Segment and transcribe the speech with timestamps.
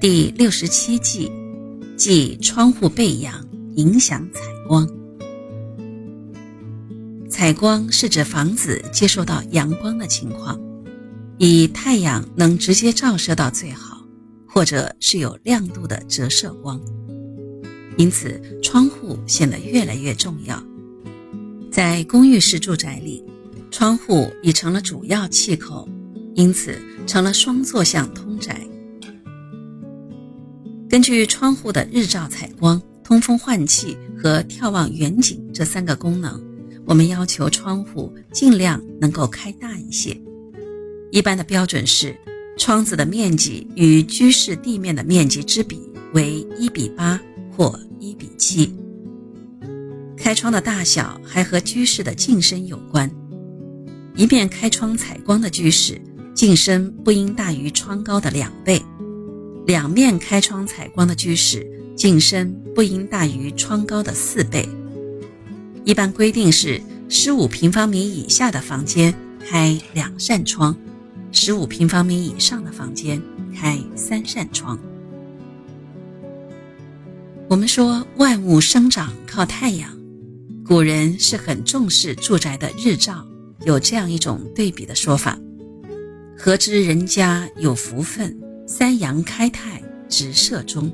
[0.00, 1.30] 第六十七计，
[1.94, 4.88] 即窗户背阳，影响采光。
[7.28, 10.58] 采光是指房子接受到阳光的情况，
[11.36, 14.02] 以太阳能直接照射到最好，
[14.46, 16.80] 或者是有亮度的折射光。
[17.98, 20.64] 因此，窗户显得越来越重要。
[21.70, 23.22] 在公寓式住宅里，
[23.70, 25.86] 窗户已成了主要气口，
[26.36, 28.58] 因此成了双座向通宅。
[30.90, 36.42] 根据窗户的日照采光、通风换气和眺望远景这三个功能，
[36.84, 40.20] 我们要求窗户尽量能够开大一些。
[41.12, 42.12] 一般的标准是，
[42.58, 45.80] 窗子的面积与居室地面的面积之比
[46.12, 47.20] 为一比八
[47.56, 48.74] 或一比七。
[50.16, 53.08] 开窗的大小还和居室的进深有关。
[54.16, 56.02] 一面开窗采光的居室，
[56.34, 58.82] 进深不应大于窗高的两倍。
[59.66, 64.68] 两面开窗采光的居室，进深不应大于窗高的四倍。
[65.84, 69.14] 一般规定是：十五平方米以下的房间
[69.48, 70.76] 开两扇窗，
[71.30, 73.20] 十五平方米以上的房间
[73.54, 74.78] 开三扇窗。
[77.48, 79.90] 我们说万物生长靠太阳，
[80.64, 83.26] 古人是很重视住宅的日照，
[83.64, 85.38] 有这样一种对比的说法：
[86.38, 88.38] 何知人家有福分？
[88.72, 90.92] 三阳开泰，直射中。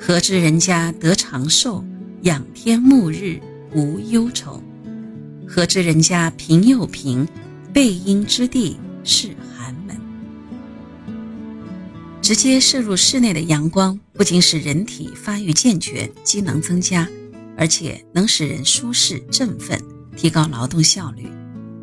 [0.00, 1.84] 何知人家得长寿，
[2.22, 3.40] 仰天沐日
[3.72, 4.60] 无忧愁。
[5.46, 7.24] 何知人家贫又贫，
[7.72, 9.96] 背阴之地是寒门。
[12.20, 17.08] 直接射入室内的阳光，不仅使人体发育健全、机能增加，
[17.56, 19.80] 而且能使人舒适振奋，
[20.16, 21.28] 提高劳动效率，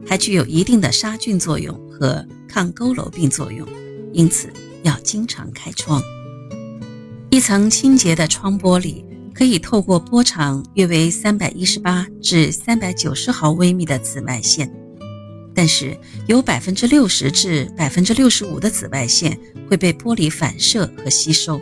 [0.06, 3.66] 还具有一定的杀菌作用和抗佝偻病作用。
[4.12, 4.50] 因此。
[4.84, 6.02] 要经常开窗，
[7.32, 9.04] 一层清洁的窗玻璃
[9.34, 14.72] 可以透过波长约为三百一十八至三百九十毫微米的紫外线，
[15.56, 15.98] 但是
[16.28, 21.60] 有百分之六十至百分之六十五的紫外线会被玻璃反射和吸收，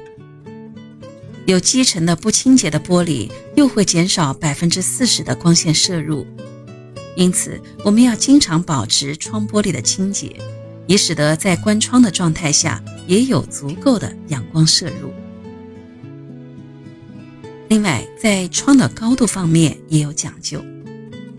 [1.45, 6.25] 有积尘的不清洁的玻璃又会减少百分之四十的光线摄入，
[7.15, 10.35] 因此我们要经常保持窗玻璃的清洁。
[10.91, 15.09] 也使得在关窗的状态下也有足够的阳光摄入。
[17.69, 20.61] 另外，在窗的高度方面也有讲究。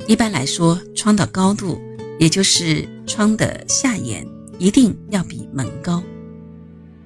[0.07, 1.79] 一般来说，窗的高度，
[2.19, 4.27] 也就是窗的下沿，
[4.59, 6.03] 一定要比门高。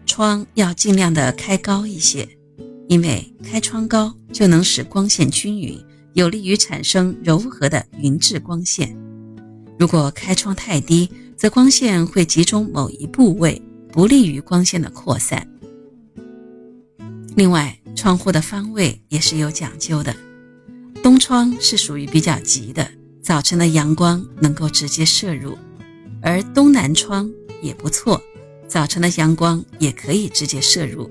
[0.06, 2.28] 窗要尽量的开高一些，
[2.86, 8.96] 因为开窗高就能使光线均匀，有利于产生柔和的匀质光线。
[9.80, 13.60] 如果开窗太低，则光线会集中某一部位，
[13.92, 15.46] 不利于光线的扩散。
[17.36, 20.16] 另外，窗户的方位也是有讲究的。
[21.02, 22.88] 东窗是属于比较急的，
[23.22, 25.52] 早晨的阳光能够直接射入；
[26.22, 27.30] 而东南窗
[27.60, 28.20] 也不错，
[28.66, 31.10] 早晨的阳光也可以直接射入。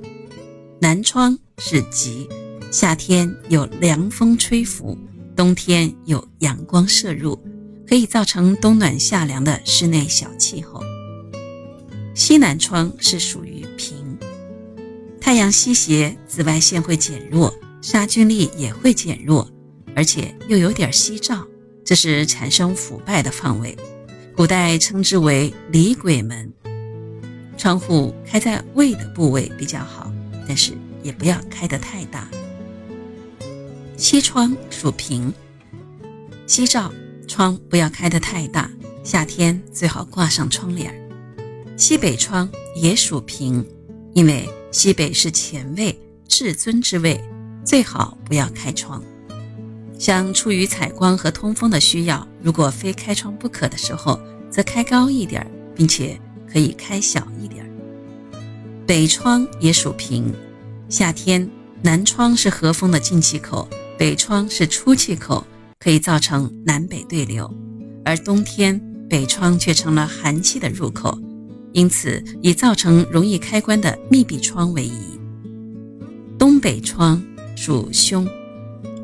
[0.82, 2.28] 南窗是急，
[2.72, 4.98] 夏天有凉风吹拂，
[5.36, 7.40] 冬天有阳光射入。
[7.88, 10.84] 可以造成冬暖夏凉的室内小气候。
[12.14, 14.18] 西南窗是属于平，
[15.20, 19.48] 太阳西斜，紫外线会减弱，杀菌力也会减弱，
[19.96, 21.46] 而且又有点夕照，
[21.84, 23.78] 这是产生腐败的方位。
[24.36, 26.52] 古代称之为离鬼门。
[27.58, 30.12] 窗户开在胃的部位比较好，
[30.48, 32.30] 但是也不要开得太大。
[33.98, 35.34] 西窗属平，
[36.48, 36.92] 夕照。
[37.26, 38.70] 窗不要开得太大，
[39.04, 40.94] 夏天最好挂上窗帘。
[41.78, 43.66] 西北窗也属平，
[44.14, 47.22] 因为西北是前位、至尊之位，
[47.66, 49.04] 最好不要开窗。
[49.98, 54.20] 像出于采光和通风的需要，如果非开窗不可的时候，
[54.50, 56.20] 则开高一点，并且
[56.52, 57.70] 可以开小一点。
[58.86, 60.34] 北窗也属平，
[60.90, 61.50] 夏天
[61.82, 63.68] 南窗是和风的进气口，
[63.98, 65.46] 北窗是出气口。
[65.86, 67.48] 可以造成南北对流，
[68.04, 71.16] 而冬天北窗却成了寒气的入口，
[71.74, 75.20] 因此以造成容易开关的密闭窗为宜。
[76.40, 77.24] 东北窗
[77.56, 78.28] 属凶，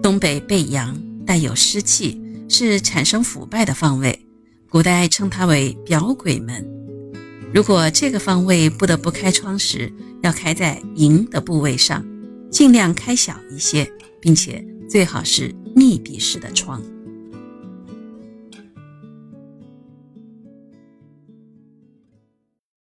[0.02, 2.20] 东北背阳，带有湿气，
[2.50, 4.26] 是产生腐败的方位，
[4.68, 6.68] 古代称它为表鬼门。
[7.54, 9.94] 如果这个方位不得不开窗时，
[10.24, 12.04] 要开在迎的部位上，
[12.50, 13.88] 尽量开小一些，
[14.20, 14.66] 并且。
[14.92, 16.84] 最好是密闭式的窗。